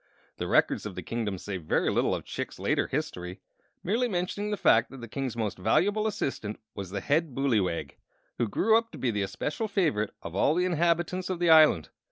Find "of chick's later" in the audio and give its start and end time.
2.15-2.87